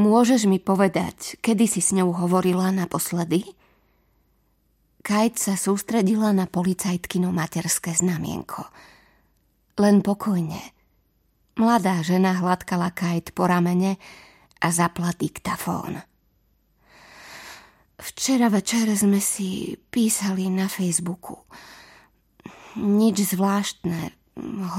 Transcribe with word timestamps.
Môžeš 0.00 0.48
mi 0.48 0.56
povedať, 0.56 1.36
kedy 1.44 1.68
si 1.68 1.84
s 1.84 1.92
ňou 1.92 2.16
hovorila 2.16 2.72
naposledy? 2.72 3.44
Kajt 5.04 5.34
sa 5.36 5.54
sústredila 5.60 6.32
na 6.32 6.48
policajtkino 6.48 7.28
materské 7.28 7.92
znamienko. 7.92 8.64
Len 9.76 10.00
pokojne. 10.00 10.72
Mladá 11.60 12.00
žena 12.00 12.32
hladkala 12.40 12.96
Kajt 12.96 13.36
po 13.36 13.44
ramene 13.44 14.00
a 14.64 14.72
zapla 14.72 15.12
diktafón. 15.12 16.00
Včera 18.00 18.48
večer 18.48 18.88
sme 18.96 19.20
si 19.20 19.76
písali 19.92 20.48
na 20.48 20.72
Facebooku. 20.72 21.44
Nič 22.80 23.36
zvláštne. 23.36 24.16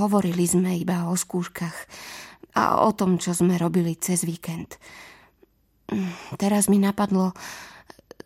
Hovorili 0.02 0.50
sme 0.50 0.82
iba 0.82 1.06
o 1.06 1.14
skúškach 1.14 1.78
a 2.56 2.84
o 2.84 2.92
tom, 2.92 3.18
čo 3.18 3.32
sme 3.32 3.56
robili 3.56 3.96
cez 3.96 4.28
víkend. 4.28 4.76
Teraz 6.40 6.72
mi 6.72 6.80
napadlo, 6.80 7.36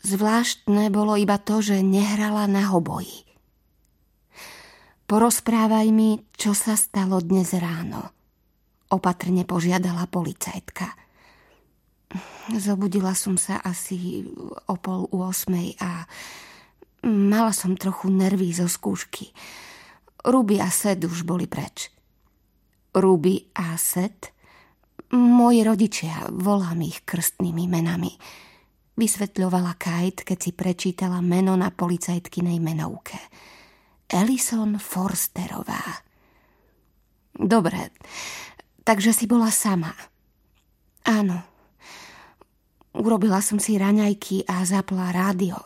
zvláštne 0.06 0.94
bolo 0.94 1.18
iba 1.18 1.42
to, 1.42 1.66
že 1.66 1.82
nehrala 1.82 2.46
na 2.46 2.70
hoboji. 2.70 3.26
Porozprávaj 5.06 5.88
mi, 5.94 6.18
čo 6.34 6.58
sa 6.58 6.74
stalo 6.74 7.22
dnes 7.22 7.54
ráno. 7.54 8.10
Opatrne 8.90 9.46
požiadala 9.46 10.10
policajtka. 10.10 10.94
Zobudila 12.54 13.18
som 13.18 13.38
sa 13.38 13.62
asi 13.62 14.26
o 14.70 14.78
pol 14.78 15.10
u 15.10 15.26
osmej 15.26 15.78
a 15.82 16.06
mala 17.06 17.54
som 17.54 17.78
trochu 17.78 18.10
nervy 18.10 18.54
zo 18.54 18.70
skúšky. 18.70 19.30
Ruby 20.26 20.58
a 20.58 20.70
Sed 20.74 21.06
už 21.06 21.22
boli 21.22 21.46
preč. 21.46 21.94
Ruby 22.96 23.52
a 23.60 23.76
Sed 23.76 24.36
Moji 25.16 25.62
rodičia, 25.62 26.28
volám 26.34 26.82
ich 26.82 27.06
krstnými 27.06 27.70
menami. 27.70 28.10
Vysvetľovala 28.98 29.78
Kate, 29.78 30.26
keď 30.26 30.38
si 30.42 30.52
prečítala 30.52 31.22
meno 31.22 31.54
na 31.54 31.70
policajtkinej 31.70 32.58
menovke. 32.58 33.20
Elison 34.10 34.82
Forsterová. 34.82 36.04
Dobre, 37.32 37.94
takže 38.82 39.14
si 39.14 39.30
bola 39.30 39.54
sama. 39.54 39.94
Áno. 41.06 41.38
Urobila 42.96 43.44
som 43.44 43.60
si 43.60 43.78
raňajky 43.78 44.48
a 44.50 44.66
zapla 44.66 45.12
rádio. 45.14 45.60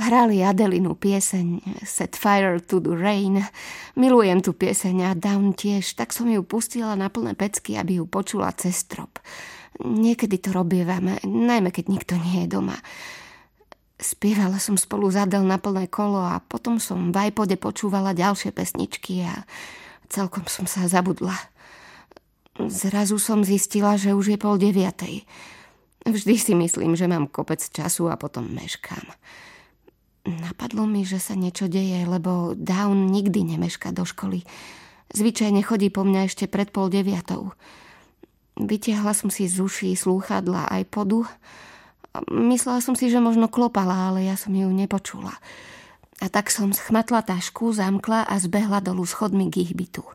Hrali 0.00 0.40
Adelinu 0.40 0.96
pieseň 0.96 1.80
Set 1.84 2.16
Fire 2.16 2.56
to 2.64 2.80
the 2.80 2.96
Rain. 2.96 3.44
Milujem 3.92 4.40
tú 4.40 4.56
pieseň 4.56 4.96
a 5.04 5.10
Down 5.12 5.52
tiež, 5.52 5.92
tak 6.00 6.16
som 6.16 6.32
ju 6.32 6.40
pustila 6.40 6.96
na 6.96 7.12
plné 7.12 7.36
pecky, 7.36 7.76
aby 7.76 8.00
ju 8.00 8.04
počula 8.08 8.48
cez 8.56 8.80
strop. 8.88 9.20
Niekedy 9.84 10.40
to 10.40 10.52
robievame, 10.56 11.20
najmä 11.24 11.68
keď 11.68 11.84
nikto 11.92 12.14
nie 12.16 12.44
je 12.44 12.56
doma. 12.56 12.76
Spievala 14.00 14.58
som 14.58 14.80
spolu 14.80 15.12
s 15.12 15.16
Adel 15.20 15.44
na 15.44 15.60
plné 15.60 15.86
kolo 15.86 16.24
a 16.24 16.40
potom 16.40 16.80
som 16.80 17.12
v 17.12 17.30
iPode 17.30 17.54
počúvala 17.60 18.16
ďalšie 18.16 18.50
pesničky 18.50 19.22
a 19.28 19.44
celkom 20.08 20.48
som 20.48 20.66
sa 20.66 20.88
zabudla. 20.88 21.36
Zrazu 22.58 23.16
som 23.16 23.44
zistila, 23.44 23.96
že 23.96 24.16
už 24.16 24.34
je 24.34 24.38
pol 24.40 24.56
deviatej. 24.56 25.24
Vždy 26.02 26.34
si 26.34 26.52
myslím, 26.58 26.98
že 26.98 27.06
mám 27.06 27.30
kopec 27.30 27.62
času 27.62 28.10
a 28.10 28.18
potom 28.18 28.50
meškám. 28.50 29.06
Napadlo 30.22 30.86
mi, 30.86 31.02
že 31.02 31.18
sa 31.18 31.34
niečo 31.34 31.66
deje, 31.66 32.06
lebo 32.06 32.54
Down 32.54 33.10
nikdy 33.10 33.42
nemeška 33.42 33.90
do 33.90 34.06
školy. 34.06 34.46
Zvyčajne 35.10 35.66
chodí 35.66 35.90
po 35.90 36.06
mňa 36.06 36.30
ešte 36.30 36.46
pred 36.46 36.70
pol 36.70 36.86
deviatou. 36.88 37.50
Vytiahla 38.54 39.18
som 39.18 39.34
si 39.34 39.50
z 39.50 39.58
uší 39.58 39.98
slúchadla 39.98 40.70
aj 40.70 40.82
podu. 40.94 41.26
Myslela 42.30 42.78
som 42.84 42.94
si, 42.94 43.10
že 43.10 43.18
možno 43.18 43.50
klopala, 43.50 44.12
ale 44.12 44.28
ja 44.28 44.38
som 44.38 44.54
ju 44.54 44.70
nepočula. 44.70 45.34
A 46.22 46.30
tak 46.30 46.54
som 46.54 46.70
schmatla 46.70 47.26
tašku, 47.26 47.74
zamkla 47.74 48.22
a 48.22 48.38
zbehla 48.38 48.78
dolu 48.78 49.02
schodmi 49.02 49.50
k 49.50 49.66
ich 49.66 49.72
bytu. 49.74 50.06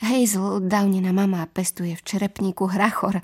Hazel, 0.00 0.64
Downina 0.64 1.12
mama, 1.12 1.44
pestuje 1.44 1.92
v 1.92 2.06
čerepníku 2.08 2.72
hrachor 2.72 3.20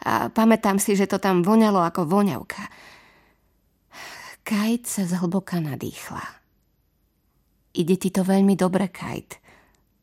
a 0.00 0.32
pamätám 0.32 0.80
si, 0.80 0.96
že 0.96 1.04
to 1.04 1.20
tam 1.20 1.44
voňalo 1.44 1.84
ako 1.84 2.08
voňavka. 2.08 2.64
Kajt 4.44 4.84
sa 4.84 5.02
zhlboka 5.08 5.56
nadýchla. 5.56 6.20
Ide 7.80 7.96
ti 7.96 8.12
to 8.12 8.28
veľmi 8.28 8.52
dobre, 8.60 8.92
Kajt. 8.92 9.40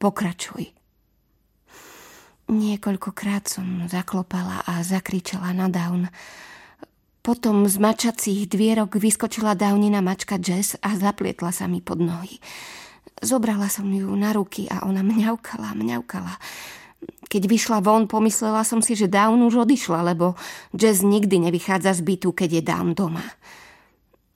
Pokračuj. 0.01 0.65
Niekoľkokrát 2.49 3.45
som 3.45 3.85
zaklopala 3.85 4.65
a 4.65 4.81
zakričala 4.81 5.53
na 5.53 5.69
Down. 5.69 6.09
Potom 7.21 7.69
z 7.69 7.77
mačacích 7.77 8.49
dvierok 8.49 8.97
vyskočila 8.97 9.53
Downina 9.53 10.01
mačka 10.01 10.41
Jess 10.41 10.73
a 10.81 10.97
zaplietla 10.97 11.53
sa 11.53 11.69
mi 11.69 11.77
pod 11.77 12.01
nohy. 12.01 12.41
Zobrala 13.21 13.69
som 13.69 13.85
ju 13.93 14.09
na 14.17 14.33
ruky 14.33 14.65
a 14.73 14.89
ona 14.89 15.05
mňaukala, 15.05 15.77
mňaukala. 15.77 16.41
Keď 17.29 17.45
vyšla 17.45 17.77
von, 17.85 18.09
pomyslela 18.09 18.65
som 18.65 18.81
si, 18.81 18.97
že 18.97 19.05
Down 19.05 19.37
už 19.45 19.69
odišla, 19.69 20.01
lebo 20.01 20.33
Jess 20.73 21.05
nikdy 21.05 21.37
nevychádza 21.45 21.93
z 21.93 22.01
bytu, 22.01 22.33
keď 22.33 22.49
je 22.57 22.61
Down 22.65 22.97
doma. 22.97 23.23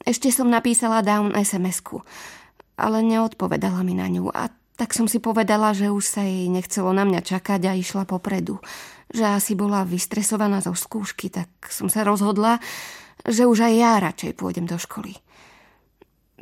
Ešte 0.05 0.29
som 0.29 0.53
napísala 0.53 1.01
Down 1.01 1.33
SMS-ku, 1.33 2.05
ale 2.77 3.01
neodpovedala 3.01 3.81
mi 3.81 3.97
na 3.97 4.05
ňu 4.05 4.29
a 4.29 4.53
tak 4.75 4.91
som 4.91 5.07
si 5.07 5.23
povedala, 5.23 5.71
že 5.71 5.89
už 5.89 6.03
sa 6.03 6.21
jej 6.21 6.51
nechcelo 6.51 6.91
na 6.91 7.07
mňa 7.07 7.23
čakať 7.23 7.61
a 7.65 7.79
išla 7.79 8.03
popredu. 8.05 8.59
Že 9.09 9.23
asi 9.39 9.53
bola 9.55 9.87
vystresovaná 9.87 10.59
zo 10.59 10.75
skúšky, 10.75 11.31
tak 11.31 11.49
som 11.71 11.87
sa 11.87 12.03
rozhodla, 12.03 12.59
že 13.23 13.47
už 13.47 13.65
aj 13.65 13.73
ja 13.73 13.93
radšej 14.03 14.31
pôjdem 14.35 14.67
do 14.67 14.75
školy. 14.75 15.15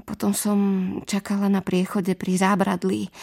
Potom 0.03 0.33
som 0.33 0.57
čakala 1.05 1.47
na 1.47 1.61
priechode 1.61 2.17
pri 2.17 2.35
zábradlí 2.35 3.13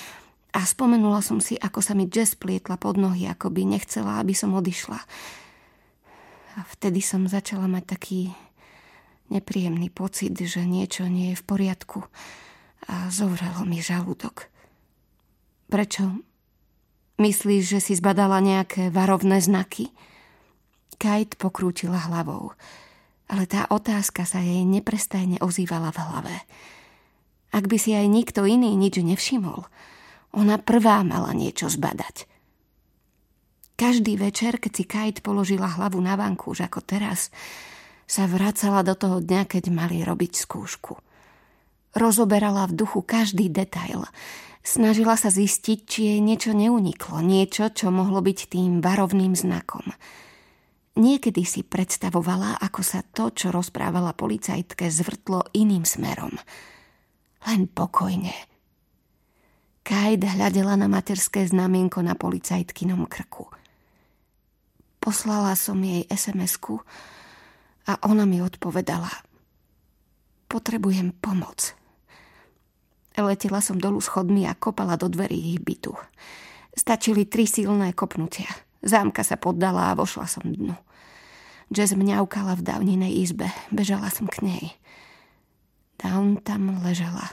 a 0.54 0.62
spomenula 0.62 1.20
som 1.20 1.42
si, 1.42 1.58
ako 1.58 1.82
sa 1.82 1.98
mi 1.98 2.06
Jess 2.06 2.38
plietla 2.38 2.78
pod 2.78 2.94
nohy, 2.94 3.26
ako 3.26 3.50
by 3.50 3.66
nechcela, 3.66 4.22
aby 4.22 4.32
som 4.32 4.54
odišla. 4.54 4.98
A 6.54 6.58
vtedy 6.78 7.02
som 7.02 7.26
začala 7.26 7.66
mať 7.66 7.84
taký 7.98 8.20
nepríjemný 9.30 9.88
pocit, 9.88 10.34
že 10.34 10.66
niečo 10.66 11.06
nie 11.06 11.32
je 11.32 11.40
v 11.40 11.46
poriadku 11.46 12.04
a 12.90 13.08
zovrelo 13.08 13.62
mi 13.64 13.78
žalúdok. 13.78 14.50
Prečo? 15.70 16.20
Myslíš, 17.20 17.62
že 17.76 17.78
si 17.78 17.92
zbadala 17.94 18.42
nejaké 18.42 18.90
varovné 18.90 19.38
znaky? 19.38 19.92
Kate 21.00 21.38
pokrútila 21.38 21.96
hlavou, 22.10 22.52
ale 23.30 23.48
tá 23.48 23.64
otázka 23.70 24.28
sa 24.28 24.42
jej 24.44 24.66
neprestajne 24.68 25.40
ozývala 25.40 25.94
v 25.94 26.02
hlave. 26.02 26.36
Ak 27.50 27.70
by 27.70 27.76
si 27.80 27.96
aj 27.96 28.04
nikto 28.10 28.44
iný 28.44 28.76
nič 28.76 29.00
nevšimol, 29.00 29.64
ona 30.36 30.56
prvá 30.60 31.02
mala 31.02 31.32
niečo 31.32 31.72
zbadať. 31.72 32.28
Každý 33.80 34.20
večer, 34.20 34.60
keď 34.60 34.72
si 34.76 34.84
Kate 34.84 35.24
položila 35.24 35.72
hlavu 35.72 35.96
na 36.04 36.12
vanku, 36.12 36.52
už 36.52 36.68
ako 36.68 36.84
teraz, 36.84 37.32
sa 38.10 38.26
vracala 38.26 38.82
do 38.82 38.98
toho 38.98 39.22
dňa, 39.22 39.46
keď 39.46 39.70
mali 39.70 40.02
robiť 40.02 40.34
skúšku. 40.34 40.98
Rozoberala 41.94 42.66
v 42.66 42.82
duchu 42.82 43.06
každý 43.06 43.46
detail. 43.46 44.02
Snažila 44.66 45.14
sa 45.14 45.30
zistiť, 45.30 45.78
či 45.86 46.00
jej 46.10 46.18
niečo 46.18 46.50
neuniklo, 46.50 47.22
niečo, 47.22 47.70
čo 47.70 47.94
mohlo 47.94 48.18
byť 48.18 48.50
tým 48.50 48.82
varovným 48.82 49.38
znakom. 49.38 49.86
Niekedy 50.98 51.46
si 51.46 51.62
predstavovala, 51.62 52.58
ako 52.58 52.82
sa 52.82 53.06
to, 53.06 53.30
čo 53.30 53.54
rozprávala 53.54 54.10
policajtke, 54.18 54.90
zvrtlo 54.90 55.46
iným 55.54 55.86
smerom. 55.86 56.34
Len 57.46 57.70
pokojne. 57.70 58.34
Kajd 59.86 60.34
hľadela 60.34 60.74
na 60.74 60.90
materské 60.90 61.46
znamienko 61.46 62.02
na 62.02 62.18
policajtkinom 62.18 63.06
krku. 63.06 63.46
Poslala 64.98 65.54
som 65.56 65.78
jej 65.80 66.04
SMS-ku, 66.10 66.84
a 67.86 67.96
ona 68.04 68.28
mi 68.28 68.42
odpovedala. 68.42 69.08
Potrebujem 70.50 71.14
pomoc. 71.22 71.72
Letela 73.20 73.60
som 73.60 73.76
dolu 73.76 74.00
schodmi 74.00 74.48
a 74.48 74.56
kopala 74.56 74.96
do 74.96 75.06
dverí 75.06 75.54
ich 75.54 75.60
bytu. 75.60 75.92
Stačili 76.72 77.28
tri 77.28 77.44
silné 77.44 77.92
kopnutia. 77.92 78.48
Zámka 78.80 79.20
sa 79.20 79.36
poddala 79.36 79.92
a 79.92 79.98
vošla 79.98 80.24
som 80.24 80.46
dnu. 80.46 80.72
Jazz 81.70 81.94
mňaukala 81.94 82.56
v 82.56 82.66
dávninej 82.66 83.12
izbe. 83.20 83.52
Bežala 83.68 84.08
som 84.08 84.26
k 84.26 84.42
nej. 84.42 84.64
Down 86.00 86.40
tam 86.40 86.80
ležela. 86.80 87.28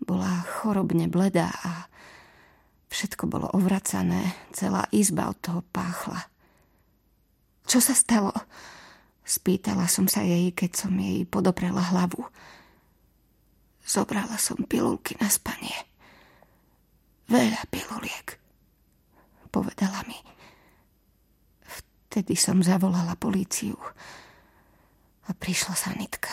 Bola 0.00 0.48
chorobne 0.48 1.06
bledá 1.06 1.52
a 1.62 1.86
všetko 2.88 3.28
bolo 3.28 3.46
ovracané. 3.52 4.32
Celá 4.56 4.88
izba 4.90 5.28
od 5.28 5.38
toho 5.38 5.60
páchla. 5.70 6.26
Čo 7.68 7.84
sa 7.84 7.92
stalo? 7.92 8.32
Spýtala 9.36 9.84
som 9.84 10.08
sa 10.08 10.24
jej, 10.24 10.48
keď 10.56 10.70
som 10.72 10.96
jej 10.96 11.28
podoprela 11.28 11.84
hlavu. 11.92 12.24
Zobrala 13.84 14.40
som 14.40 14.64
pilulky 14.64 15.12
na 15.20 15.28
spanie. 15.28 15.76
Veľa 17.28 17.68
piluliek, 17.68 18.40
povedala 19.52 20.00
mi. 20.08 20.16
Tedy 22.08 22.32
som 22.32 22.64
zavolala 22.64 23.12
políciu 23.20 23.76
a 25.28 25.30
prišla 25.36 25.76
sanitka. 25.76 26.32